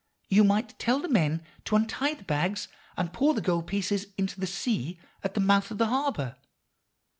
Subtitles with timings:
[0.29, 2.67] 'You might tell the men to untie the bags,
[2.97, 6.37] and pour the gold pieces into the sea at the mouth of the harbor.